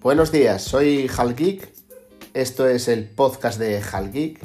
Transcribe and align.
Buenos 0.00 0.30
días, 0.30 0.62
soy 0.62 1.10
Hal 1.16 1.34
Geek. 1.34 1.72
Esto 2.32 2.68
es 2.68 2.86
el 2.86 3.06
podcast 3.06 3.58
de 3.58 3.82
Hal 3.82 4.12
Geek. 4.12 4.38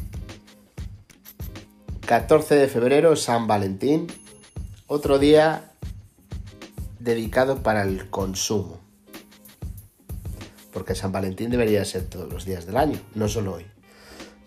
14 2.07 2.55
de 2.55 2.67
febrero, 2.67 3.15
San 3.15 3.45
Valentín. 3.45 4.07
Otro 4.87 5.19
día 5.19 5.73
dedicado 6.99 7.61
para 7.61 7.83
el 7.83 8.09
consumo. 8.09 8.79
Porque 10.73 10.95
San 10.95 11.11
Valentín 11.11 11.51
debería 11.51 11.85
ser 11.85 12.09
todos 12.09 12.33
los 12.33 12.45
días 12.45 12.65
del 12.65 12.77
año, 12.77 12.99
no 13.13 13.27
solo 13.27 13.53
hoy. 13.53 13.67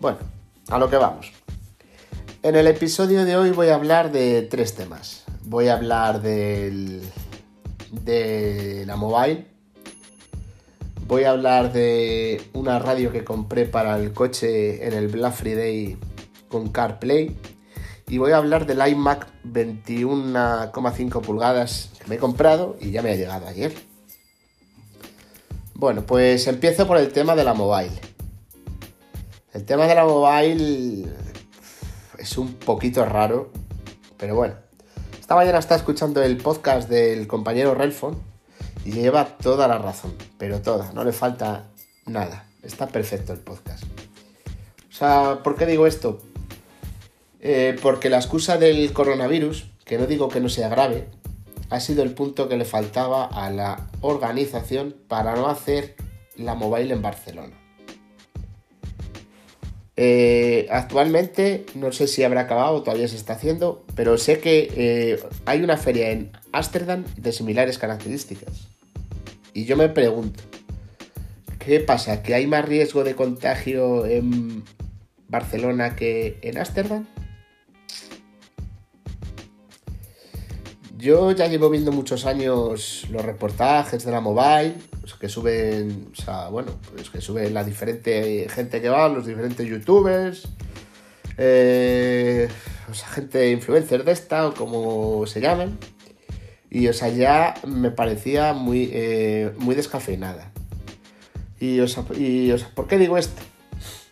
Bueno, 0.01 0.17
a 0.67 0.77
lo 0.77 0.89
que 0.89 0.97
vamos. 0.97 1.31
En 2.43 2.57
el 2.57 2.67
episodio 2.67 3.23
de 3.23 3.37
hoy 3.37 3.51
voy 3.51 3.69
a 3.69 3.75
hablar 3.75 4.11
de 4.11 4.41
tres 4.41 4.75
temas. 4.75 5.23
Voy 5.45 5.69
a 5.69 5.75
hablar 5.75 6.21
del, 6.21 7.01
de 7.91 8.83
la 8.85 8.97
mobile 8.97 9.56
Voy 11.07 11.23
a 11.23 11.31
hablar 11.31 11.71
de 11.71 12.41
una 12.51 12.79
radio 12.79 13.13
que 13.13 13.23
compré 13.23 13.63
para 13.63 13.95
el 13.97 14.11
coche 14.11 14.85
en 14.85 14.91
el 14.91 15.07
Black 15.07 15.35
Friday 15.35 15.97
con 16.49 16.67
CarPlay. 16.67 17.33
Y 18.09 18.17
voy 18.17 18.33
a 18.33 18.37
hablar 18.37 18.65
del 18.65 18.85
iMac 18.85 19.25
21,5 19.45 21.21
pulgadas 21.21 21.91
que 21.97 22.09
me 22.09 22.15
he 22.15 22.17
comprado 22.17 22.75
y 22.81 22.91
ya 22.91 23.01
me 23.01 23.11
ha 23.11 23.15
llegado 23.15 23.47
ayer. 23.47 23.73
Bueno, 25.75 26.05
pues 26.05 26.45
empiezo 26.47 26.85
por 26.85 26.97
el 26.97 27.13
tema 27.13 27.37
de 27.37 27.45
la 27.45 27.53
mobile. 27.53 28.01
El 29.53 29.63
tema 29.63 29.87
de 29.87 29.95
la 29.95 30.03
mobile 30.03 31.05
es 32.19 32.37
un 32.37 32.53
poquito 32.55 33.05
raro, 33.05 33.53
pero 34.17 34.35
bueno. 34.35 34.55
Esta 35.17 35.35
mañana 35.35 35.59
estaba 35.59 35.79
escuchando 35.79 36.21
el 36.21 36.35
podcast 36.35 36.89
del 36.89 37.27
compañero 37.27 37.75
Relfon 37.75 38.36
lleva 38.91 39.25
toda 39.37 39.67
la 39.67 39.77
razón, 39.77 40.13
pero 40.37 40.61
toda, 40.61 40.91
no 40.93 41.03
le 41.03 41.11
falta 41.11 41.65
nada. 42.05 42.45
Está 42.63 42.87
perfecto 42.87 43.33
el 43.33 43.39
podcast. 43.39 43.83
O 44.89 44.93
sea, 44.93 45.41
¿por 45.43 45.55
qué 45.55 45.65
digo 45.65 45.87
esto? 45.87 46.21
Eh, 47.39 47.77
porque 47.81 48.09
la 48.09 48.17
excusa 48.17 48.57
del 48.57 48.91
coronavirus, 48.93 49.69
que 49.85 49.97
no 49.97 50.07
digo 50.07 50.27
que 50.27 50.39
no 50.39 50.49
sea 50.49 50.69
grave, 50.69 51.07
ha 51.69 51.79
sido 51.79 52.03
el 52.03 52.11
punto 52.13 52.49
que 52.49 52.57
le 52.57 52.65
faltaba 52.65 53.25
a 53.25 53.49
la 53.51 53.87
organización 54.01 54.95
para 55.07 55.35
no 55.35 55.47
hacer 55.47 55.95
la 56.35 56.55
mobile 56.55 56.93
en 56.93 57.01
Barcelona. 57.01 57.53
Eh, 59.99 60.67
actualmente 60.69 61.65
no 61.73 61.91
sé 61.91 62.07
si 62.07 62.23
habrá 62.23 62.41
acabado 62.41 62.75
o 62.75 62.83
todavía 62.83 63.07
se 63.07 63.15
está 63.15 63.33
haciendo, 63.33 63.83
pero 63.95 64.17
sé 64.17 64.39
que 64.39 64.71
eh, 64.75 65.19
hay 65.45 65.63
una 65.63 65.75
feria 65.75 66.11
en 66.11 66.31
Ámsterdam 66.51 67.03
de 67.17 67.31
similares 67.31 67.79
características. 67.79 68.67
Y 69.57 69.65
yo 69.65 69.75
me 69.75 69.89
pregunto, 69.89 70.43
¿qué 71.57 71.79
pasa? 71.79 72.21
¿Que 72.21 72.35
hay 72.35 72.45
más 72.45 72.63
riesgo 72.63 73.03
de 73.03 73.15
contagio 73.15 74.05
en 74.05 74.63
Barcelona 75.29 75.95
que 75.95 76.37
en 76.43 76.59
Ámsterdam? 76.59 77.07
Yo 80.95 81.31
ya 81.31 81.47
llevo 81.47 81.71
viendo 81.71 81.91
muchos 81.91 82.27
años 82.27 83.07
los 83.09 83.25
reportajes 83.25 84.05
de 84.05 84.11
la 84.11 84.21
mobile, 84.21 84.75
pues 85.01 85.15
que 85.15 85.27
suben, 85.27 86.09
o 86.11 86.15
sea, 86.15 86.49
bueno, 86.49 86.73
pues 86.93 87.09
que 87.09 87.19
suben 87.19 87.51
la 87.55 87.63
diferente 87.63 88.47
gente 88.49 88.79
que 88.79 88.89
va, 88.89 89.09
los 89.09 89.25
diferentes 89.25 89.65
youtubers, 89.65 90.49
eh, 91.35 92.47
o 92.91 92.93
sea, 92.93 93.07
gente 93.07 93.49
influencer 93.49 94.03
de 94.03 94.11
esta 94.11 94.49
o 94.49 94.53
como 94.53 95.25
se 95.25 95.41
llamen. 95.41 95.79
Y 96.77 96.87
o 96.89 96.93
sea, 96.93 97.09
ya 97.09 97.55
me 97.65 97.89
parecía 97.89 98.53
muy, 98.53 98.91
eh, 98.93 99.51
muy 99.57 99.73
descafeinada. 99.73 100.51
Y 101.59 101.79
o, 101.79 101.87
sea, 101.87 102.05
y 102.15 102.53
¿por 102.75 102.85
qué 102.85 102.99
digo 102.99 103.17
esto? 103.17 103.41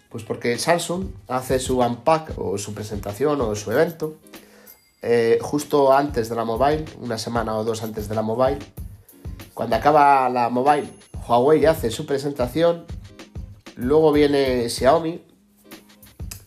Pues 0.10 0.24
porque 0.24 0.58
Samsung 0.58 1.10
hace 1.28 1.60
su 1.60 1.78
unpack 1.82 2.34
o 2.38 2.58
su 2.58 2.74
presentación 2.74 3.40
o 3.42 3.54
su 3.54 3.72
evento 3.72 4.16
eh, 5.04 5.38
justo 5.44 5.94
antes 5.94 6.28
de 6.28 6.36
la 6.36 6.44
mobile, 6.44 6.86
una 7.00 7.20
semana 7.20 7.56
o 7.56 7.64
dos 7.64 7.84
antes 7.84 8.10
de 8.10 8.16
la 8.16 8.24
mobile. 8.24 8.58
Cuando 9.54 9.76
acaba 9.76 10.28
la 10.30 10.50
mobile, 10.50 10.90
Huawei 11.28 11.68
hace 11.68 11.92
su 11.92 12.08
presentación, 12.08 12.86
luego 13.76 14.12
viene 14.12 14.68
Xiaomi 14.68 15.22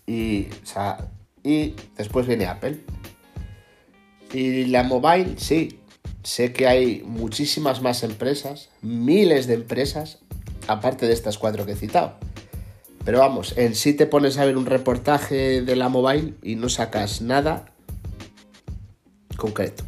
y, 0.04 0.48
o 0.50 0.66
sea, 0.66 0.98
y 1.44 1.76
después 1.96 2.26
viene 2.26 2.46
Apple. 2.46 2.80
Y 4.32 4.64
la 4.64 4.82
mobile, 4.82 5.38
sí, 5.38 5.78
Sé 6.28 6.52
que 6.52 6.66
hay 6.66 7.02
muchísimas 7.06 7.80
más 7.80 8.02
empresas, 8.02 8.68
miles 8.82 9.46
de 9.46 9.54
empresas, 9.54 10.18
aparte 10.66 11.06
de 11.06 11.14
estas 11.14 11.38
cuatro 11.38 11.64
que 11.64 11.72
he 11.72 11.74
citado. 11.74 12.18
Pero 13.02 13.20
vamos, 13.20 13.56
en 13.56 13.74
sí 13.74 13.94
te 13.94 14.04
pones 14.04 14.36
a 14.36 14.44
ver 14.44 14.58
un 14.58 14.66
reportaje 14.66 15.62
de 15.62 15.74
la 15.74 15.88
mobile 15.88 16.34
y 16.42 16.56
no 16.56 16.68
sacas 16.68 17.22
nada 17.22 17.72
concreto. 19.38 19.84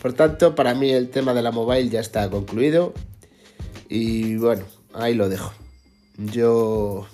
Por 0.00 0.12
tanto, 0.12 0.54
para 0.54 0.76
mí 0.76 0.90
el 0.90 1.10
tema 1.10 1.34
de 1.34 1.42
la 1.42 1.50
mobile 1.50 1.88
ya 1.88 1.98
está 1.98 2.30
concluido. 2.30 2.94
Y 3.88 4.36
bueno, 4.36 4.64
ahí 4.94 5.14
lo 5.14 5.28
dejo. 5.28 5.52
Yo. 6.16 7.08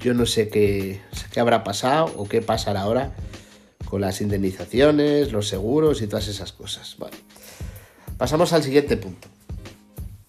Yo 0.00 0.14
no 0.14 0.24
sé 0.24 0.48
qué, 0.48 1.02
qué 1.34 1.40
habrá 1.40 1.64
pasado 1.64 2.14
o 2.16 2.26
qué 2.26 2.40
pasará 2.40 2.80
ahora 2.80 3.14
las 3.98 4.20
indemnizaciones, 4.20 5.32
los 5.32 5.48
seguros 5.48 6.02
y 6.02 6.06
todas 6.06 6.28
esas 6.28 6.52
cosas. 6.52 6.96
Bueno, 6.98 7.16
pasamos 8.18 8.52
al 8.52 8.62
siguiente 8.62 8.96
punto. 8.96 9.28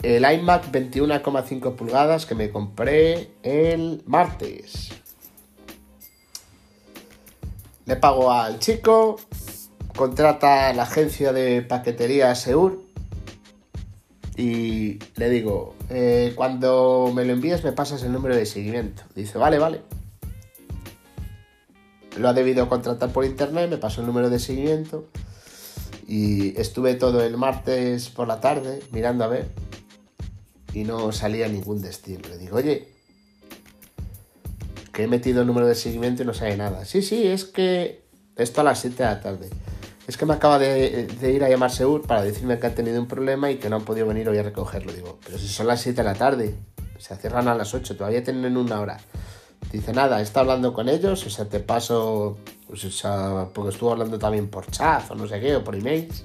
El 0.01 0.23
iMac 0.23 0.71
21,5 0.71 1.75
pulgadas 1.75 2.25
que 2.25 2.35
me 2.35 2.49
compré 2.51 3.31
el 3.43 4.03
martes. 4.05 4.91
Le 7.85 7.95
pago 7.95 8.31
al 8.31 8.59
chico, 8.59 9.17
contrata 9.95 10.73
la 10.73 10.83
agencia 10.83 11.33
de 11.33 11.61
paquetería 11.61 12.33
Seur 12.35 12.79
y 14.37 14.99
le 15.15 15.29
digo, 15.29 15.75
eh, 15.89 16.33
cuando 16.35 17.11
me 17.15 17.25
lo 17.25 17.33
envíes 17.33 17.63
me 17.63 17.71
pasas 17.71 18.03
el 18.03 18.11
número 18.11 18.35
de 18.35 18.45
seguimiento. 18.45 19.03
Dice, 19.15 19.37
vale, 19.37 19.59
vale 19.59 19.81
lo 22.17 22.29
ha 22.29 22.33
debido 22.33 22.67
contratar 22.69 23.11
por 23.11 23.25
internet, 23.25 23.69
me 23.69 23.77
pasó 23.77 24.01
el 24.01 24.07
número 24.07 24.29
de 24.29 24.39
seguimiento 24.39 25.07
y 26.07 26.59
estuve 26.59 26.95
todo 26.95 27.23
el 27.23 27.37
martes 27.37 28.09
por 28.09 28.27
la 28.27 28.39
tarde 28.39 28.81
mirando 28.91 29.23
a 29.23 29.27
ver 29.27 29.49
y 30.73 30.83
no 30.83 31.11
salía 31.11 31.47
ningún 31.47 31.81
destino. 31.81 32.27
Le 32.29 32.37
digo, 32.37 32.57
oye, 32.57 32.89
que 34.91 35.03
he 35.03 35.07
metido 35.07 35.41
el 35.41 35.47
número 35.47 35.67
de 35.67 35.75
seguimiento 35.75 36.23
y 36.23 36.25
no 36.25 36.33
sale 36.33 36.57
nada. 36.57 36.85
Sí, 36.85 37.01
sí, 37.01 37.27
es 37.27 37.45
que 37.45 38.05
esto 38.35 38.61
a 38.61 38.63
las 38.63 38.79
7 38.79 38.95
de 38.95 39.03
la 39.03 39.21
tarde. 39.21 39.49
Es 40.07 40.17
que 40.17 40.25
me 40.25 40.33
acaba 40.33 40.59
de, 40.59 41.07
ir 41.23 41.43
a 41.43 41.49
llamar 41.49 41.71
Seur 41.71 42.01
para 42.03 42.21
decirme 42.21 42.59
que 42.59 42.67
han 42.67 42.75
tenido 42.75 43.01
un 43.01 43.07
problema 43.07 43.49
y 43.49 43.57
que 43.57 43.69
no 43.69 43.77
han 43.77 43.85
podido 43.85 44.05
venir 44.05 44.29
hoy 44.29 44.37
a 44.37 44.43
recogerlo. 44.43 44.93
Digo, 44.93 45.17
pero 45.25 45.39
si 45.39 45.47
son 45.47 45.67
las 45.67 45.81
7 45.81 45.97
de 45.97 46.03
la 46.03 46.13
tarde, 46.13 46.55
se 46.99 47.15
cierran 47.15 47.47
a 47.47 47.55
las 47.55 47.73
8, 47.73 47.97
todavía 47.97 48.23
tienen 48.23 48.55
una 48.55 48.79
hora. 48.79 48.97
Dice, 49.71 49.93
nada, 49.93 50.21
está 50.21 50.39
hablando 50.39 50.73
con 50.73 50.87
ellos, 50.87 51.25
o 51.25 51.29
sea, 51.29 51.45
te 51.45 51.59
paso, 51.59 52.37
pues, 52.67 52.85
o 52.85 52.91
sea, 52.91 53.49
porque 53.53 53.71
estuvo 53.71 53.91
hablando 53.91 54.17
también 54.17 54.47
por 54.47 54.69
chat 54.71 55.09
o 55.11 55.15
no 55.15 55.27
sé 55.27 55.39
qué, 55.39 55.55
o 55.55 55.63
por 55.63 55.75
emails. 55.75 56.23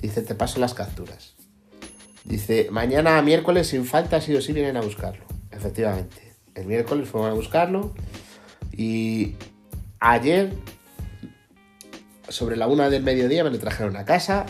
Dice, 0.00 0.22
te 0.22 0.34
paso 0.34 0.60
las 0.60 0.74
capturas. 0.74 1.34
Dice, 2.24 2.68
mañana 2.70 3.20
miércoles 3.22 3.68
sin 3.68 3.84
falta 3.84 4.20
sí 4.20 4.34
o 4.34 4.40
sí 4.40 4.52
vienen 4.52 4.76
a 4.76 4.80
buscarlo. 4.80 5.24
Efectivamente, 5.50 6.34
el 6.54 6.66
miércoles 6.66 7.08
fueron 7.08 7.30
a 7.30 7.34
buscarlo 7.34 7.94
y 8.76 9.34
ayer, 9.98 10.52
sobre 12.28 12.56
la 12.56 12.68
una 12.68 12.90
del 12.90 13.02
mediodía, 13.02 13.42
me 13.42 13.50
lo 13.50 13.58
trajeron 13.58 13.96
a 13.96 14.04
casa. 14.04 14.46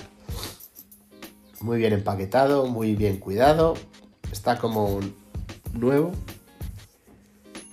Muy 1.60 1.78
bien 1.78 1.92
empaquetado, 1.92 2.66
muy 2.66 2.94
bien 2.94 3.18
cuidado. 3.18 3.74
Está 4.30 4.58
como 4.58 5.00
nuevo. 5.72 6.12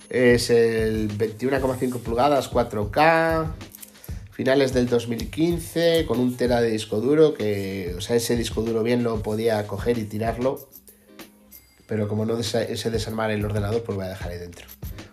Es 0.08 0.50
el 0.50 1.08
21,5 1.16 1.98
pulgadas 2.00 2.50
4K, 2.50 3.46
finales 4.30 4.72
del 4.72 4.88
2015, 4.88 6.06
con 6.06 6.20
un 6.20 6.36
tera 6.36 6.60
de 6.60 6.70
disco 6.70 7.00
duro, 7.00 7.34
que, 7.34 7.94
o 7.96 8.00
sea, 8.00 8.16
ese 8.16 8.36
disco 8.36 8.62
duro 8.62 8.82
bien 8.82 9.02
lo 9.02 9.22
podía 9.22 9.66
coger 9.66 9.98
y 9.98 10.04
tirarlo, 10.04 10.68
pero 11.86 12.06
como 12.06 12.24
no 12.24 12.38
ese 12.38 12.90
desarmar 12.90 13.30
el 13.30 13.44
ordenador, 13.44 13.82
pues 13.82 13.96
voy 13.96 14.06
a 14.06 14.10
dejar 14.10 14.32
ahí 14.32 14.38
dentro. 14.38 14.66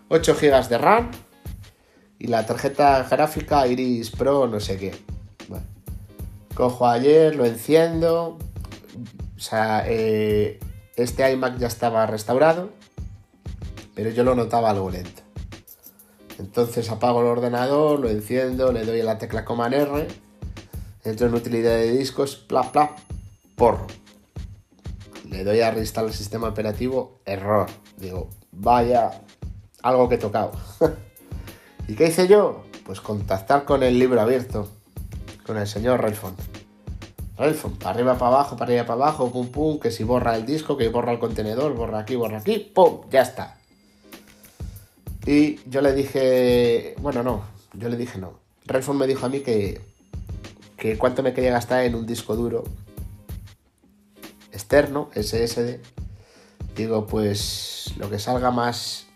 8 0.08 0.36
GB 0.40 0.68
de 0.68 0.78
RAM 0.78 1.10
y 2.18 2.28
la 2.28 2.46
tarjeta 2.46 3.02
gráfica 3.10 3.66
Iris 3.66 4.10
Pro 4.10 4.46
no 4.46 4.60
sé 4.60 4.76
qué. 4.76 4.94
Cojo 6.54 6.86
ayer, 6.86 7.34
lo 7.34 7.46
enciendo, 7.46 8.38
o 9.36 9.40
sea, 9.40 9.84
eh, 9.88 10.60
este 10.94 11.28
iMac 11.32 11.58
ya 11.58 11.66
estaba 11.66 12.06
restaurado 12.06 12.70
pero 13.94 14.10
yo 14.10 14.24
lo 14.24 14.34
notaba 14.34 14.70
algo 14.70 14.90
lento. 14.90 15.22
Entonces 16.38 16.90
apago 16.90 17.20
el 17.20 17.26
ordenador, 17.26 18.00
lo 18.00 18.08
enciendo, 18.08 18.72
le 18.72 18.84
doy 18.84 19.00
a 19.00 19.04
la 19.04 19.18
tecla 19.18 19.44
Command 19.44 19.74
R, 19.74 20.08
entro 21.04 21.26
en 21.28 21.34
utilidad 21.34 21.76
de 21.76 21.92
discos, 21.92 22.36
pla, 22.36 22.72
pla, 22.72 22.96
porro. 23.54 23.86
le 25.28 25.44
doy 25.44 25.60
a 25.60 25.70
reinstalar 25.70 26.10
el 26.10 26.16
sistema 26.16 26.48
operativo, 26.48 27.20
error. 27.24 27.68
Digo, 27.96 28.28
vaya, 28.50 29.22
algo 29.82 30.08
que 30.08 30.16
he 30.16 30.18
tocado. 30.18 30.52
¿Y 31.88 31.94
qué 31.94 32.08
hice 32.08 32.26
yo? 32.26 32.64
Pues 32.84 33.00
contactar 33.00 33.64
con 33.64 33.82
el 33.82 33.98
libro 33.98 34.20
abierto, 34.20 34.68
con 35.46 35.56
el 35.56 35.66
señor 35.66 36.02
Relfon. 36.02 36.34
Relfon, 37.36 37.76
para 37.76 37.90
arriba, 37.90 38.14
para 38.14 38.28
abajo, 38.28 38.56
para 38.56 38.70
arriba, 38.70 38.86
para 38.86 38.94
abajo, 38.94 39.30
pum, 39.30 39.48
pum, 39.48 39.78
que 39.78 39.90
si 39.90 40.04
borra 40.04 40.36
el 40.36 40.46
disco, 40.46 40.76
que 40.76 40.88
borra 40.88 41.12
el 41.12 41.18
contenedor, 41.18 41.74
borra 41.74 42.00
aquí, 42.00 42.16
borra 42.16 42.38
aquí, 42.38 42.58
pum, 42.58 43.02
ya 43.10 43.22
está. 43.22 43.56
Y 45.26 45.60
yo 45.68 45.80
le 45.80 45.94
dije, 45.94 46.94
bueno, 47.00 47.22
no, 47.22 47.44
yo 47.72 47.88
le 47.88 47.96
dije 47.96 48.18
no. 48.18 48.38
Relfon 48.66 48.98
me 48.98 49.06
dijo 49.06 49.26
a 49.26 49.28
mí 49.28 49.40
que, 49.40 49.80
que 50.76 50.98
cuánto 50.98 51.22
me 51.22 51.32
quería 51.32 51.52
gastar 51.52 51.84
en 51.84 51.94
un 51.94 52.06
disco 52.06 52.36
duro 52.36 52.64
externo, 54.52 55.10
SSD. 55.14 55.80
Digo, 56.76 57.06
pues 57.06 57.94
lo 57.98 58.10
que 58.10 58.18
salga 58.18 58.50
más 58.50 59.06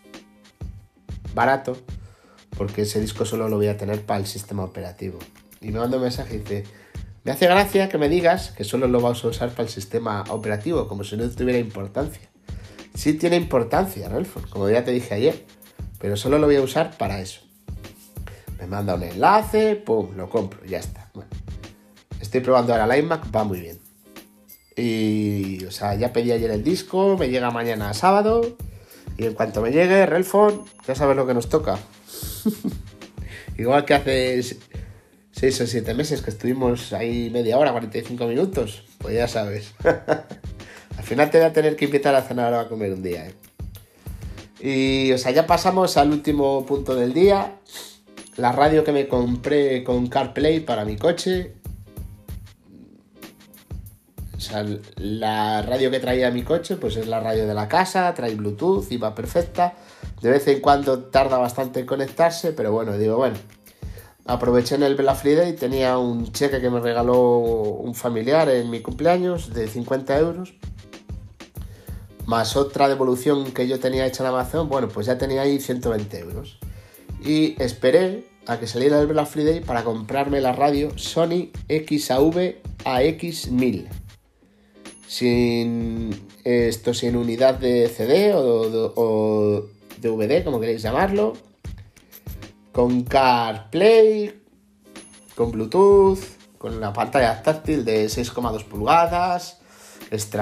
barato, 1.33 1.77
porque 2.57 2.83
ese 2.83 2.99
disco 2.99 3.25
solo 3.25 3.49
lo 3.49 3.57
voy 3.57 3.67
a 3.67 3.77
tener 3.77 4.01
para 4.01 4.19
el 4.19 4.25
sistema 4.25 4.63
operativo. 4.63 5.19
Y 5.61 5.71
me 5.71 5.79
manda 5.79 5.97
un 5.97 6.03
mensaje 6.03 6.35
y 6.35 6.39
dice, 6.39 6.63
me 7.23 7.31
hace 7.31 7.47
gracia 7.47 7.89
que 7.89 7.97
me 7.97 8.09
digas 8.09 8.51
que 8.51 8.63
solo 8.63 8.87
lo 8.87 9.01
vas 9.01 9.23
a 9.23 9.27
usar 9.27 9.49
para 9.51 9.63
el 9.63 9.69
sistema 9.69 10.23
operativo, 10.29 10.87
como 10.87 11.03
si 11.03 11.17
no 11.17 11.29
tuviera 11.29 11.59
importancia. 11.59 12.29
Sí 12.95 13.13
tiene 13.13 13.35
importancia, 13.35 14.09
Relfon, 14.09 14.43
como 14.49 14.69
ya 14.69 14.83
te 14.83 14.91
dije 14.91 15.13
ayer, 15.13 15.45
pero 15.99 16.17
solo 16.17 16.37
lo 16.39 16.47
voy 16.47 16.55
a 16.55 16.61
usar 16.61 16.97
para 16.97 17.19
eso. 17.19 17.41
Me 18.59 18.67
manda 18.67 18.95
un 18.95 19.03
enlace, 19.03 19.75
pum, 19.75 20.15
lo 20.15 20.29
compro, 20.29 20.65
ya 20.65 20.79
está. 20.79 21.09
Estoy 22.21 22.41
probando 22.41 22.73
ahora 22.73 22.87
la 22.87 22.97
iMac, 22.97 23.33
va 23.35 23.43
muy 23.43 23.59
bien. 23.59 23.79
Y, 24.75 25.63
o 25.65 25.71
sea, 25.71 25.95
ya 25.95 26.13
pedí 26.13 26.31
ayer 26.31 26.51
el 26.51 26.63
disco, 26.63 27.17
me 27.17 27.29
llega 27.29 27.51
mañana 27.51 27.93
sábado. 27.93 28.57
Y 29.17 29.25
en 29.25 29.33
cuanto 29.33 29.61
me 29.61 29.71
llegue, 29.71 30.05
Relfon, 30.05 30.63
ya 30.87 30.95
sabes 30.95 31.15
lo 31.15 31.27
que 31.27 31.33
nos 31.33 31.49
toca. 31.49 31.77
Igual 33.57 33.83
que 33.83 33.93
hace 33.93 34.41
6 35.31 35.61
o 35.61 35.67
7 35.67 35.93
meses 35.93 36.21
que 36.21 36.29
estuvimos 36.29 36.93
ahí 36.93 37.29
media 37.29 37.57
hora, 37.57 37.71
45 37.71 38.27
minutos, 38.27 38.83
pues 38.99 39.15
ya 39.15 39.27
sabes. 39.27 39.73
Al 40.97 41.03
final 41.03 41.29
te 41.29 41.39
voy 41.39 41.47
a 41.47 41.53
tener 41.53 41.75
que 41.75 41.85
invitar 41.85 42.15
a 42.15 42.21
cenar 42.21 42.53
o 42.53 42.59
a 42.59 42.69
comer 42.69 42.93
un 42.93 43.03
día. 43.03 43.27
¿eh? 43.27 43.33
Y, 44.59 45.11
o 45.11 45.17
sea, 45.17 45.31
ya 45.31 45.47
pasamos 45.47 45.97
al 45.97 46.11
último 46.11 46.65
punto 46.65 46.95
del 46.95 47.13
día. 47.13 47.59
La 48.37 48.51
radio 48.51 48.83
que 48.83 48.91
me 48.91 49.07
compré 49.07 49.83
con 49.83 50.07
CarPlay 50.07 50.61
para 50.61 50.85
mi 50.85 50.97
coche 50.97 51.59
o 54.39 54.41
sea, 54.41 54.65
la 54.95 55.61
radio 55.63 55.91
que 55.91 55.99
traía 55.99 56.31
mi 56.31 56.43
coche, 56.43 56.77
pues 56.77 56.95
es 56.95 57.07
la 57.07 57.19
radio 57.19 57.45
de 57.45 57.53
la 57.53 57.67
casa, 57.67 58.13
trae 58.13 58.35
Bluetooth 58.35 58.89
y 58.89 58.95
va 58.95 59.13
perfecta. 59.13 59.73
De 60.21 60.29
vez 60.29 60.47
en 60.47 60.61
cuando 60.61 61.03
tarda 61.03 61.37
bastante 61.37 61.81
en 61.81 61.85
conectarse, 61.85 62.53
pero 62.53 62.71
bueno, 62.71 62.97
digo, 62.97 63.17
bueno, 63.17 63.35
aproveché 64.25 64.75
en 64.75 64.83
el 64.83 64.95
Black 64.95 65.17
Friday 65.17 65.57
tenía 65.57 65.97
un 65.97 66.31
cheque 66.31 66.61
que 66.61 66.69
me 66.69 66.79
regaló 66.79 67.19
un 67.19 67.93
familiar 67.93 68.47
en 68.47 68.69
mi 68.69 68.79
cumpleaños 68.79 69.53
de 69.53 69.67
50 69.67 70.17
euros. 70.17 70.53
Más 72.29 72.55
otra 72.55 72.87
devolución 72.87 73.51
que 73.53 73.67
yo 73.67 73.79
tenía 73.79 74.05
hecha 74.05 74.21
en 74.21 74.29
Amazon, 74.29 74.69
bueno, 74.69 74.87
pues 74.87 75.07
ya 75.07 75.17
tenía 75.17 75.41
ahí 75.41 75.59
120 75.59 76.19
euros. 76.19 76.59
Y 77.25 77.59
esperé 77.59 78.29
a 78.45 78.59
que 78.59 78.67
saliera 78.67 78.99
el 78.99 79.07
Black 79.07 79.25
Friday 79.25 79.61
para 79.61 79.83
comprarme 79.83 80.39
la 80.39 80.51
radio 80.51 80.95
Sony 80.95 81.49
XAV 81.67 82.57
AX1000 82.85 83.87
sin 85.07 86.29
esto 86.43 86.93
sin 86.93 87.15
unidad 87.15 87.55
de 87.55 87.89
CD 87.89 88.35
o, 88.35 89.65
DVD, 89.99 90.43
como 90.43 90.59
queréis 90.59 90.83
llamarlo, 90.83 91.33
con 92.71 93.05
CarPlay, 93.05 94.39
con 95.33 95.49
Bluetooth, 95.49 96.19
con 96.59 96.77
una 96.77 96.93
pantalla 96.93 97.41
táctil 97.41 97.83
de 97.83 98.05
6,2 98.05 98.65
pulgadas, 98.65 99.58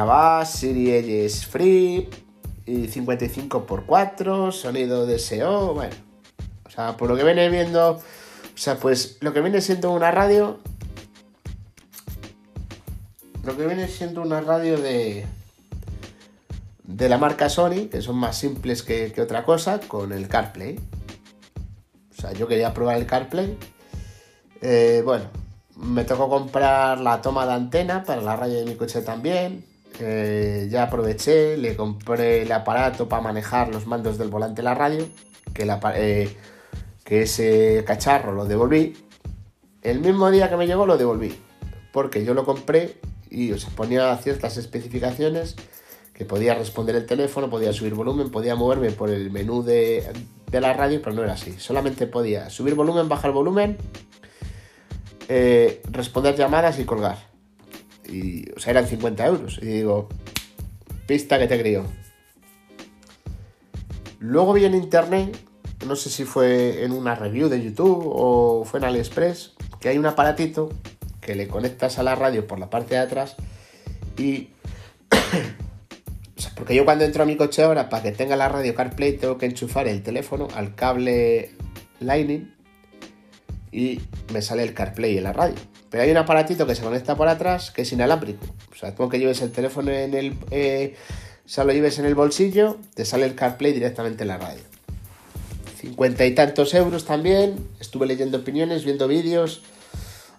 Bass, 0.06 0.52
Siri 0.52 1.30
Free 1.30 2.10
y 2.66 2.88
55x4, 2.88 4.52
sonido 4.52 5.06
DSO, 5.06 5.74
bueno, 5.74 5.96
o 6.66 6.70
sea, 6.70 6.98
por 6.98 7.10
lo 7.10 7.16
que 7.16 7.24
viene 7.24 7.50
viendo, 7.50 7.92
o 7.92 8.02
sea, 8.56 8.78
pues 8.78 9.18
lo 9.22 9.34
que 9.34 9.42
viene 9.42 9.62
siendo 9.62 9.92
una 9.92 10.12
radio 10.12 10.60
lo 13.48 13.56
que 13.56 13.66
viene 13.66 13.88
siendo 13.88 14.22
una 14.24 14.42
radio 14.42 14.78
de, 14.78 15.26
de 16.84 17.10
la 17.10 17.18
marca 17.18 17.48
Sony, 17.48 17.88
que 17.90 18.02
son 18.02 18.18
más 18.18 18.38
simples 18.38 18.84
que, 18.84 19.14
otra 19.22 19.46
cosa, 19.46 19.80
con 19.80 20.12
el 20.12 20.28
CarPlay. 20.28 20.78
O 22.12 22.22
sea, 22.22 22.34
yo 22.34 22.50
quería 22.50 22.74
probar 22.74 22.98
el 22.98 23.06
CarPlay. 23.06 23.58
Eh, 24.62 25.02
bueno, 25.06 25.30
me 25.78 26.04
tocó 26.04 26.30
comprar 26.30 27.00
la 27.00 27.22
toma 27.22 27.46
de 27.46 27.54
antena 27.54 28.04
para 28.04 28.22
la 28.22 28.36
radio 28.36 28.60
de 28.60 28.66
mi 28.66 28.76
coche 28.76 29.02
también. 29.02 29.66
Eh, 30.00 30.68
ya 30.70 30.84
aproveché, 30.84 31.58
le 31.58 31.76
compré 31.76 32.44
el 32.44 32.52
aparato 32.52 33.08
para 33.08 33.22
manejar 33.22 33.70
los 33.70 33.88
mandos 33.88 34.18
del 34.18 34.30
volante 34.30 34.58
de 34.58 34.64
la 34.64 34.76
radio, 34.76 35.08
que, 35.54 35.68
eh, 35.96 36.38
que 37.04 37.22
ese 37.24 37.84
cacharro 37.86 38.34
lo 38.34 38.46
devolví. 38.46 38.96
El 39.82 40.02
mismo 40.02 40.30
día 40.30 40.50
que 40.50 40.58
me 40.58 40.68
llegó 40.68 40.86
lo 40.86 40.98
devolví, 40.98 41.36
porque 41.94 42.24
yo 42.26 42.34
lo 42.34 42.46
compré 42.46 43.00
y 43.30 43.52
os 43.52 43.66
ponía 43.66 44.16
ciertas 44.18 44.58
especificaciones 44.58 45.56
que 46.14 46.26
podía 46.26 46.56
responder 46.56 46.96
el 46.96 47.06
teléfono, 47.06 47.50
podía 47.50 47.72
subir 47.72 47.94
volumen, 47.94 48.32
podía 48.32 48.56
moverme 48.56 48.92
por 48.92 49.12
el 49.12 49.30
menú 49.30 49.62
de, 49.62 50.04
la 50.52 50.74
radio, 50.74 51.00
pero 51.02 51.16
no 51.16 51.24
era 51.24 51.34
así. 51.34 51.54
Solamente 51.60 52.08
podía 52.08 52.50
subir 52.50 52.74
volumen, 52.74 53.08
bajar 53.08 53.32
volumen, 53.32 53.78
eh, 55.28 55.82
responder 55.92 56.36
llamadas 56.36 56.80
y 56.80 56.86
colgar. 56.86 57.18
Y, 58.08 58.50
o 58.52 58.60
sea, 58.60 58.72
eran 58.72 58.88
50 58.88 59.26
euros. 59.26 59.60
Y 59.62 59.66
digo, 59.66 60.10
pista 61.06 61.38
que 61.40 61.48
te 61.48 61.60
crío. 61.60 61.84
Luego 64.20 64.54
vi 64.54 64.66
en 64.66 64.74
internet, 64.74 65.38
no 65.86 65.96
sé 65.96 66.10
si 66.10 66.24
fue 66.24 66.84
en 66.84 66.92
una 66.92 67.16
review 67.16 67.50
de 67.50 67.64
YouTube 67.64 68.04
o 68.06 68.66
fue 68.66 68.80
en 68.80 68.86
AliExpress, 68.86 69.54
que 69.80 69.90
hay 69.90 69.98
un 69.98 70.06
aparatito 70.06 70.70
que 71.22 71.36
le 71.36 71.48
conectas 71.48 72.00
a 72.00 72.04
la 72.04 72.16
radio 72.16 72.48
por 72.48 72.60
la 72.60 72.70
parte 72.70 72.96
de 72.96 73.02
atrás 73.02 73.36
y... 74.18 74.50
porque 76.56 76.74
yo 76.74 76.86
cuando 76.86 77.06
entro 77.06 77.24
a 77.24 77.26
mi 77.26 77.36
coche 77.36 77.62
ahora, 77.62 77.90
para 77.90 78.02
que 78.02 78.12
tenga 78.12 78.36
la 78.36 78.50
radio 78.50 78.74
CarPlay, 78.74 79.18
tengo 79.18 79.38
que 79.38 79.46
enchufar 79.46 79.88
el 79.88 80.02
teléfono 80.02 80.48
al 80.56 80.74
cable 80.74 81.52
Lightning 82.00 82.57
y 83.72 84.02
me 84.34 84.42
sale 84.42 84.64
el 84.64 84.74
CarPlay 84.74 85.18
en 85.18 85.24
la 85.24 85.34
radio. 85.34 85.56
Pero 85.90 86.04
hay 86.04 86.12
un 86.12 86.18
aparatito 86.18 86.68
que 86.68 86.76
se 86.76 86.84
conecta 86.84 87.16
por 87.16 87.28
atrás 87.28 87.72
que 87.72 87.84
es 87.84 87.92
inalámbrico. 87.92 88.46
O 88.72 88.76
sea, 88.76 88.94
tú 88.94 89.08
que 89.10 89.20
lleves 89.20 89.42
el 89.42 89.52
teléfono 89.52 89.92
en 89.92 90.14
el... 90.14 90.38
Eh, 90.52 90.96
lo 91.56 91.72
lleves 91.72 91.98
en 91.98 92.06
el 92.06 92.16
bolsillo, 92.16 92.78
te 92.94 93.06
sale 93.06 93.26
el 93.26 93.36
CarPlay 93.36 93.72
directamente 93.72 94.24
en 94.24 94.28
la 94.28 94.38
radio. 94.38 94.62
Cincuenta 95.80 96.26
y 96.26 96.36
tantos 96.36 96.74
euros 96.74 97.06
también. 97.06 97.68
Estuve 97.80 98.06
leyendo 98.06 98.40
opiniones, 98.40 98.84
viendo 98.84 99.08
vídeos. 99.08 99.62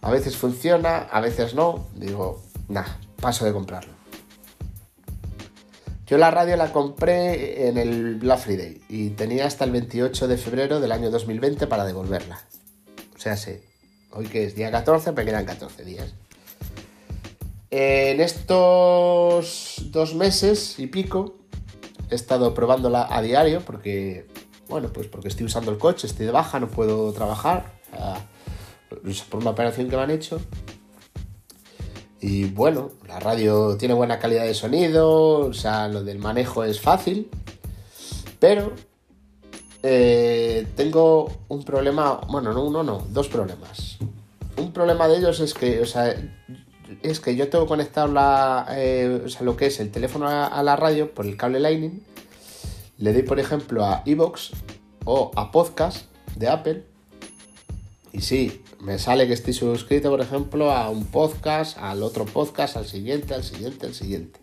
A 0.03 0.11
veces 0.11 0.37
funciona, 0.37 0.99
a 0.99 1.21
veces 1.21 1.55
no. 1.55 1.87
Digo, 1.95 2.43
nada, 2.69 2.99
paso 3.21 3.45
de 3.45 3.53
comprarlo. 3.53 3.93
Yo 6.07 6.17
la 6.17 6.31
radio 6.31 6.57
la 6.57 6.73
compré 6.73 7.69
en 7.69 7.77
el 7.77 8.15
Black 8.17 8.41
Friday 8.41 8.81
y 8.89 9.11
tenía 9.11 9.47
hasta 9.47 9.65
el 9.65 9.73
28 9.73 10.27
de 10.27 10.39
febrero 10.39 10.81
del 10.81 10.93
año 10.93 11.11
2020 11.11 11.67
para 11.67 11.85
devolverla. 11.85 12.41
O 13.19 13.21
sea, 13.21 13.37
sé, 13.37 13.65
hoy 14.13 14.27
que 14.29 14.45
es 14.45 14.55
día 14.55 14.71
14, 14.71 15.11
me 15.11 15.25
quedan 15.25 15.45
14 15.45 15.85
días. 15.85 16.15
En 17.69 18.21
estos 18.21 19.83
dos 19.87 20.15
meses 20.15 20.79
y 20.79 20.87
pico 20.87 21.35
he 22.11 22.15
estado 22.15 22.55
probándola 22.55 23.09
a 23.11 23.21
diario 23.21 23.61
porque, 23.61 24.29
bueno, 24.69 24.93
pues 24.93 25.09
porque 25.09 25.27
estoy 25.27 25.47
usando 25.47 25.73
el 25.73 25.79
coche, 25.79 26.07
estoy 26.07 26.27
de 26.27 26.33
baja, 26.33 26.61
no 26.61 26.69
puedo 26.69 27.13
trabajar 27.13 27.73
por 29.29 29.41
una 29.41 29.51
operación 29.51 29.91
que 29.91 29.97
me 29.97 30.03
han 30.03 30.13
hecho. 30.13 30.41
Y 32.21 32.45
bueno, 32.45 32.93
la 33.09 33.19
radio 33.19 33.77
tiene 33.77 33.95
buena 33.95 34.21
calidad 34.21 34.45
de 34.45 34.55
sonido, 34.55 35.41
o 35.41 35.53
sea, 35.55 35.89
lo 35.89 36.05
del 36.05 36.21
manejo 36.21 36.63
es 36.63 36.81
fácil, 36.81 37.29
pero 38.39 38.75
eh, 39.83 40.67
tengo 40.77 41.31
un 41.49 41.65
problema, 41.65 42.21
bueno, 42.29 42.53
no 42.53 42.65
uno, 42.65 42.83
no, 42.83 43.07
dos 43.11 43.29
problemas. 43.29 43.99
Un 44.57 44.73
problema 44.73 45.07
de 45.09 45.19
ellos 45.19 45.41
es 45.41 45.55
que, 45.55 45.81
o 45.81 45.87
sea, 45.87 46.15
es 47.03 47.21
que 47.21 47.37
yo 47.37 47.49
tengo 47.49 47.67
conectado 47.67 48.09
la, 48.09 48.67
eh, 48.71 49.23
o 49.25 49.29
sea, 49.29 49.43
lo 49.43 49.57
que 49.57 49.67
es 49.67 49.79
el 49.81 49.91
teléfono 49.91 50.29
a, 50.29 50.63
la 50.63 50.77
radio 50.77 51.15
por 51.15 51.27
el 51.27 51.37
cable 51.37 51.61
Lightning, 51.61 52.03
le 52.99 53.13
doy 53.13 53.23
por 53.23 53.39
ejemplo 53.39 53.85
a 53.85 54.03
Evox 54.05 54.51
o 55.05 55.31
a 55.37 55.53
Podcast 55.53 56.07
de 56.37 56.49
Apple, 56.49 56.85
y 58.13 58.23
sí, 58.23 58.63
me 58.81 58.99
sale 58.99 59.27
que 59.27 59.35
estoy 59.35 59.53
suscrito, 59.53 60.11
por 60.11 60.21
ejemplo, 60.21 60.73
a 60.73 60.89
un 60.89 61.05
podcast, 61.05 61.79
al 61.79 62.03
otro 62.03 62.25
podcast, 62.25 62.77
al 62.77 62.87
siguiente, 62.87 63.35
al 63.35 63.45
siguiente, 63.45 63.87
al 63.87 63.95
siguiente. 63.95 64.41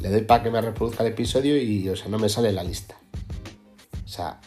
le 0.00 0.08
doy 0.10 0.22
para 0.22 0.42
que 0.42 0.50
me 0.50 0.60
reproduzca 0.60 1.02
el 1.02 1.12
episodio 1.12 1.60
y, 1.60 1.88
o 1.88 1.96
sea, 1.96 2.08
no 2.08 2.18
me 2.18 2.28
sale 2.28 2.52
la 2.52 2.64
lista. 2.64 2.96
Sea, 4.14 4.40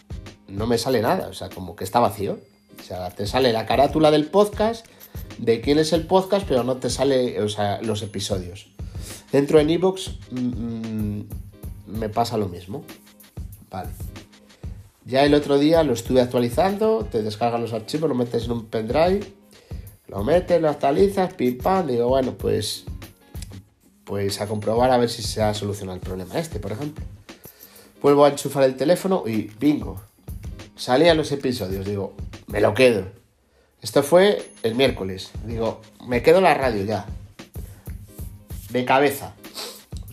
no 0.48 0.66
me 0.66 0.78
sale 0.78 1.02
nada, 1.02 1.28
o 1.28 1.34
sea, 1.34 1.50
como 1.50 1.76
que 1.76 1.84
está 1.84 2.00
vacío. 2.00 2.40
O 2.80 2.84
sea, 2.84 3.10
te 3.10 3.28
sale 3.28 3.52
la 3.52 3.66
carátula 3.66 4.12
del 4.12 4.28
podcast, 4.28 4.86
de 5.40 5.60
quién 5.60 5.78
es 5.78 5.92
el 5.92 6.08
podcast, 6.08 6.48
pero 6.48 6.64
no 6.64 6.78
te 6.78 6.90
sale, 6.90 7.42
o 7.42 7.50
sea, 7.50 7.82
los 7.82 8.02
episodios. 8.02 8.70
Dentro 9.30 9.60
en 9.60 9.70
iVoox 9.70 10.12
mm, 10.32 10.40
mm, 10.40 11.28
me 11.88 12.08
pasa 12.08 12.38
lo 12.38 12.48
mismo. 12.48 12.86
Vale. 13.70 13.90
Ya 15.04 15.26
el 15.26 15.34
otro 15.34 15.60
día 15.60 15.84
lo 15.84 15.92
estuve 15.92 16.22
actualizando, 16.22 17.06
te 17.12 17.22
descargas 17.22 17.60
los 17.60 17.74
archivos, 17.74 18.08
lo 18.08 18.16
metes 18.16 18.46
en 18.46 18.52
un 18.52 18.68
pendrive, 18.68 19.20
lo 20.08 20.24
metes, 20.24 20.62
lo 20.62 20.70
actualizas, 20.70 21.34
pim 21.34 21.58
pam, 21.58 21.88
digo, 21.88 22.08
bueno, 22.08 22.36
pues 22.38 22.86
pues 24.06 24.40
a 24.40 24.48
comprobar 24.48 24.92
a 24.92 24.98
ver 24.98 25.10
si 25.10 25.24
se 25.24 25.42
ha 25.42 25.54
solucionado 25.54 25.98
el 25.98 26.02
problema 26.02 26.40
este, 26.40 26.60
por 26.60 26.72
ejemplo. 26.72 27.04
Vuelvo 28.02 28.26
a 28.26 28.30
enchufar 28.30 28.64
el 28.64 28.76
teléfono 28.76 29.24
y 29.26 29.52
bingo. 29.60 30.02
Salían 30.76 31.18
los 31.18 31.32
episodios, 31.32 31.86
digo, 31.86 32.14
me 32.48 32.62
lo 32.62 32.74
quedo. 32.74 33.06
Esto 33.82 34.04
fue 34.04 34.52
el 34.64 34.76
miércoles. 34.76 35.32
Digo, 35.46 35.82
me 36.06 36.22
quedo 36.22 36.42
la 36.42 36.54
radio 36.54 36.84
ya. 36.84 37.06
De 38.70 38.86
cabeza. 38.86 39.34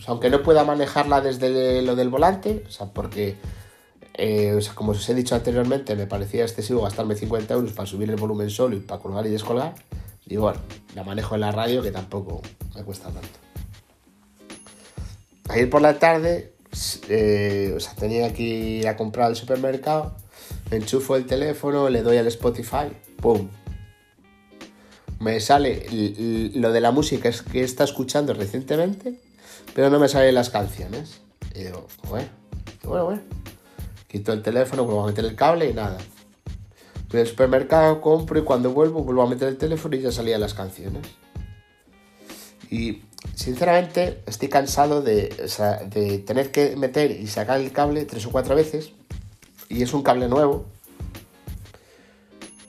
Aunque 0.07 0.29
no 0.29 0.43
pueda 0.43 0.63
manejarla 0.63 1.21
desde 1.21 1.81
lo 1.81 1.95
del 1.95 2.09
volante, 2.09 2.63
o 2.67 2.71
sea, 2.71 2.87
porque, 2.87 3.35
eh, 4.13 4.59
como 4.75 4.91
os 4.91 5.09
he 5.09 5.15
dicho 5.15 5.35
anteriormente, 5.35 5.95
me 5.95 6.07
parecía 6.07 6.43
excesivo 6.43 6.83
gastarme 6.83 7.15
50 7.15 7.53
euros 7.53 7.73
para 7.73 7.87
subir 7.87 8.09
el 8.09 8.15
volumen 8.15 8.49
solo 8.49 8.75
y 8.75 8.79
para 8.79 9.01
colgar 9.01 9.25
y 9.25 9.29
descolgar. 9.29 9.75
Digo, 10.25 10.43
bueno, 10.43 10.59
la 10.95 11.03
manejo 11.03 11.35
en 11.35 11.41
la 11.41 11.51
radio 11.51 11.81
que 11.81 11.91
tampoco 11.91 12.41
me 12.75 12.83
cuesta 12.83 13.09
tanto 13.09 13.45
ir 15.55 15.69
por 15.69 15.81
la 15.81 15.99
tarde, 15.99 16.53
eh, 17.09 17.73
o 17.75 17.79
sea, 17.79 17.93
tenía 17.93 18.33
que 18.33 18.43
ir 18.43 18.87
a 18.87 18.95
comprar 18.97 19.27
al 19.27 19.35
supermercado, 19.35 20.15
enchufo 20.71 21.15
el 21.15 21.25
teléfono, 21.25 21.89
le 21.89 22.01
doy 22.01 22.17
al 22.17 22.27
Spotify, 22.27 22.87
¡pum! 23.21 23.49
Me 25.19 25.39
sale 25.39 25.87
lo 26.55 26.71
de 26.71 26.81
la 26.81 26.91
música 26.91 27.31
que 27.51 27.63
está 27.63 27.83
escuchando 27.85 28.33
recientemente, 28.33 29.19
pero 29.73 29.89
no 29.89 29.99
me 29.99 30.09
salen 30.09 30.35
las 30.35 30.49
canciones. 30.49 31.21
Y 31.53 31.63
digo, 31.63 31.87
bueno, 32.09 32.29
bueno, 32.83 33.05
bueno. 33.05 33.21
Quito 34.07 34.33
el 34.33 34.41
teléfono, 34.41 34.83
vuelvo 34.83 35.03
a 35.03 35.07
meter 35.07 35.25
el 35.25 35.35
cable 35.35 35.69
y 35.69 35.73
nada. 35.73 35.97
Voy 37.09 37.21
al 37.21 37.27
supermercado, 37.27 38.01
compro 38.01 38.39
y 38.39 38.43
cuando 38.43 38.71
vuelvo 38.71 39.03
vuelvo 39.03 39.21
a 39.21 39.27
meter 39.27 39.47
el 39.47 39.57
teléfono 39.57 39.95
y 39.95 40.01
ya 40.01 40.11
salían 40.11 40.41
las 40.41 40.53
canciones. 40.53 41.07
Y 42.69 43.03
sinceramente 43.33 44.21
estoy 44.27 44.49
cansado 44.49 45.01
de, 45.01 45.29
tener 46.25 46.51
que 46.51 46.75
meter 46.75 47.11
y 47.11 47.27
sacar 47.27 47.59
el 47.59 47.71
cable 47.71 48.05
tres 48.05 48.25
o 48.25 48.31
cuatro 48.31 48.55
veces. 48.55 48.91
Y 49.69 49.81
es 49.81 49.93
un 49.93 50.03
cable 50.03 50.27
nuevo. 50.27 50.65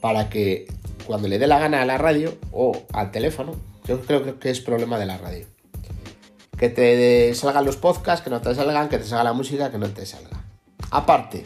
Para 0.01 0.29
que 0.29 0.67
cuando 1.05 1.27
le 1.27 1.39
dé 1.39 1.47
la 1.47 1.59
gana 1.59 1.81
a 1.81 1.85
la 1.85 1.97
radio 1.97 2.37
o 2.51 2.83
al 2.93 3.11
teléfono, 3.11 3.55
yo 3.85 4.01
creo 4.01 4.39
que 4.39 4.49
es 4.49 4.59
problema 4.59 4.97
de 4.97 5.05
la 5.05 5.17
radio. 5.17 5.45
Que 6.57 6.69
te 6.69 7.33
salgan 7.35 7.65
los 7.65 7.77
podcasts, 7.77 8.23
que 8.23 8.29
no 8.29 8.41
te 8.41 8.53
salgan, 8.55 8.89
que 8.89 8.97
te 8.97 9.05
salga 9.05 9.23
la 9.23 9.33
música, 9.33 9.71
que 9.71 9.77
no 9.77 9.89
te 9.89 10.05
salga. 10.05 10.43
Aparte, 10.91 11.45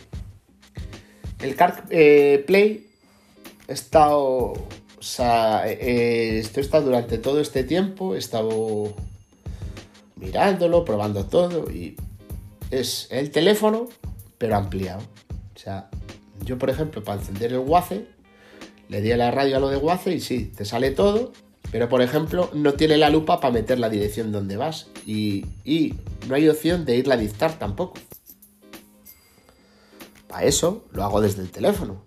el 1.40 1.56
Car 1.56 1.86
eh, 1.90 2.44
Play 2.46 2.90
he 3.68 3.74
estado 3.74 4.54
o 5.02 5.04
sea, 5.04 5.68
eh, 5.68 6.38
esto 6.38 6.60
está 6.60 6.80
durante 6.80 7.18
todo 7.18 7.42
este 7.42 7.64
tiempo, 7.64 8.14
he 8.14 8.20
estado 8.20 8.94
mirándolo, 10.16 10.86
probando 10.86 11.26
todo 11.26 11.72
y 11.72 11.98
es 12.70 13.08
el 13.10 13.32
teléfono, 13.32 13.90
pero 14.38 14.58
ampliado. 14.58 15.02
O 15.56 15.60
sea, 15.60 15.90
yo 16.46 16.60
por 16.60 16.70
ejemplo, 16.70 17.04
para 17.04 17.20
encender 17.20 17.52
el 17.52 17.58
Waze, 17.58 18.06
le 18.90 19.02
di 19.02 19.12
a 19.12 19.18
la 19.18 19.32
radio 19.32 19.58
a 19.58 19.60
lo 19.60 19.70
de 19.70 19.78
Waze 19.78 20.14
y 20.14 20.20
sí, 20.20 20.52
te 20.56 20.66
sale 20.66 20.92
todo, 20.92 21.34
pero 21.72 21.90
por 21.90 22.04
ejemplo, 22.04 22.52
no 22.54 22.74
tiene 22.74 22.98
la 22.98 23.10
lupa 23.10 23.40
para 23.40 23.56
meter 23.56 23.80
la 23.80 23.90
dirección 23.90 24.32
donde 24.32 24.56
vas 24.56 24.86
y, 25.08 25.48
y 25.66 25.96
no 26.28 26.36
hay 26.36 26.48
opción 26.48 26.86
de 26.86 26.98
irla 26.98 27.16
a 27.16 27.18
dictar 27.18 27.58
tampoco. 27.58 27.96
Para 30.28 30.46
eso 30.46 30.86
lo 30.92 31.04
hago 31.04 31.22
desde 31.22 31.42
el 31.42 31.50
teléfono. 31.50 32.04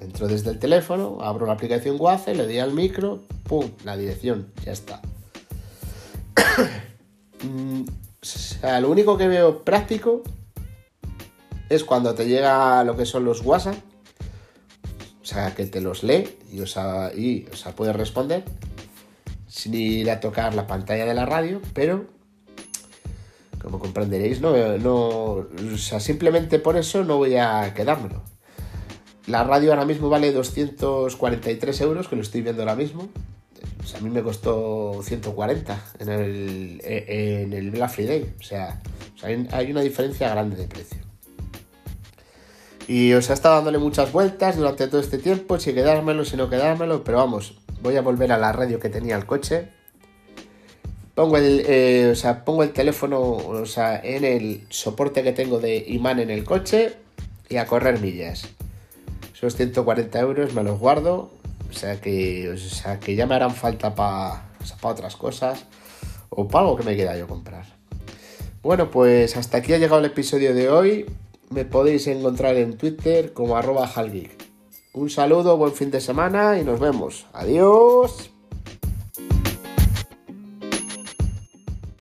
Entro 0.00 0.28
desde 0.28 0.50
el 0.50 0.58
teléfono, 0.58 1.18
abro 1.20 1.46
la 1.46 1.52
aplicación 1.52 1.96
Waze, 1.98 2.34
le 2.34 2.44
doy 2.44 2.58
al 2.58 2.72
micro, 2.72 3.22
¡pum! 3.44 3.70
La 3.84 3.96
dirección, 3.96 4.52
ya 4.64 4.72
está. 4.72 5.00
Mm, 7.42 7.84
o 8.20 8.26
sea, 8.26 8.82
lo 8.82 8.90
único 8.90 9.16
que 9.16 9.26
veo 9.26 9.64
práctico 9.64 10.22
es 11.70 11.84
cuando 11.84 12.14
te 12.14 12.26
llega 12.26 12.84
lo 12.84 12.94
que 12.98 13.06
son 13.06 13.24
los 13.24 13.40
WhatsApp. 13.40 13.76
O 15.22 15.24
sea, 15.24 15.54
que 15.54 15.64
te 15.64 15.80
los 15.80 16.02
lee 16.02 16.28
y, 16.52 16.60
o 16.60 16.66
sea, 16.66 17.12
y 17.14 17.46
o 17.50 17.56
sea, 17.56 17.74
puedes 17.74 17.96
responder 17.96 18.44
sin 19.48 19.72
ir 19.72 20.10
a 20.10 20.20
tocar 20.20 20.54
la 20.54 20.66
pantalla 20.66 21.06
de 21.06 21.14
la 21.14 21.24
radio, 21.24 21.62
pero 21.72 22.06
como 23.60 23.78
comprenderéis, 23.78 24.40
no, 24.40 24.52
no, 24.78 24.96
o 24.96 25.78
sea, 25.78 26.00
simplemente 26.00 26.58
por 26.58 26.76
eso 26.76 27.04
no 27.04 27.18
voy 27.18 27.36
a 27.36 27.72
quedármelo. 27.74 28.22
La 29.30 29.44
radio 29.44 29.70
ahora 29.70 29.84
mismo 29.84 30.08
vale 30.08 30.32
243 30.32 31.80
euros, 31.82 32.08
que 32.08 32.16
lo 32.16 32.22
estoy 32.22 32.42
viendo 32.42 32.62
ahora 32.62 32.74
mismo. 32.74 33.08
a 33.94 34.00
mí 34.00 34.10
me 34.10 34.22
costó 34.22 35.00
140 35.04 35.84
en 36.00 36.08
el, 36.08 36.80
en 36.84 37.52
el 37.52 37.70
Black 37.70 37.90
Friday. 37.90 38.34
O 38.38 38.42
sea, 38.42 38.80
hay 39.22 39.70
una 39.70 39.82
diferencia 39.82 40.30
grande 40.30 40.56
de 40.56 40.66
precio. 40.66 40.98
Y 42.88 43.12
os 43.12 43.30
ha 43.30 43.34
estado 43.34 43.54
dándole 43.54 43.78
muchas 43.78 44.10
vueltas 44.10 44.56
durante 44.56 44.88
todo 44.88 45.00
este 45.00 45.18
tiempo, 45.18 45.60
si 45.60 45.72
quedármelo, 45.72 46.24
si 46.24 46.36
no 46.36 46.50
quedármelo, 46.50 47.04
pero 47.04 47.18
vamos, 47.18 47.54
voy 47.82 47.96
a 47.96 48.02
volver 48.02 48.32
a 48.32 48.36
la 48.36 48.50
radio 48.50 48.80
que 48.80 48.88
tenía 48.88 49.14
el 49.14 49.26
coche. 49.26 49.68
Pongo 51.14 51.36
el, 51.36 51.62
eh, 51.68 52.14
pongo 52.44 52.64
el 52.64 52.72
teléfono 52.72 53.20
o 53.20 53.64
sea, 53.64 54.00
en 54.02 54.24
el 54.24 54.66
soporte 54.70 55.22
que 55.22 55.30
tengo 55.30 55.60
de 55.60 55.84
imán 55.86 56.18
en 56.18 56.30
el 56.30 56.42
coche 56.42 56.94
y 57.48 57.58
a 57.58 57.66
correr 57.66 58.00
millas. 58.00 58.48
Esos 59.40 59.56
140 59.56 60.20
euros 60.20 60.52
me 60.52 60.62
los 60.62 60.78
guardo, 60.78 61.30
o 61.70 61.72
sea 61.72 61.98
que, 61.98 62.50
o 62.50 62.58
sea, 62.58 63.00
que 63.00 63.14
ya 63.14 63.26
me 63.26 63.36
harán 63.36 63.54
falta 63.54 63.94
para 63.94 64.50
otras 64.82 65.16
cosas 65.16 65.64
o 66.28 66.46
para 66.46 66.64
algo 66.66 66.76
que 66.76 66.82
me 66.82 66.94
queda 66.94 67.16
yo 67.16 67.26
comprar. 67.26 67.64
Bueno, 68.62 68.90
pues 68.90 69.38
hasta 69.38 69.56
aquí 69.56 69.72
ha 69.72 69.78
llegado 69.78 70.00
el 70.00 70.04
episodio 70.04 70.54
de 70.54 70.68
hoy. 70.68 71.06
Me 71.48 71.64
podéis 71.64 72.06
encontrar 72.06 72.56
en 72.56 72.76
Twitter 72.76 73.32
como 73.32 73.56
arroba 73.56 73.86
halgeek. 73.86 74.30
Un 74.92 75.08
saludo, 75.08 75.56
buen 75.56 75.72
fin 75.72 75.90
de 75.90 76.02
semana 76.02 76.58
y 76.58 76.64
nos 76.64 76.78
vemos. 76.78 77.26
Adiós. 77.32 78.29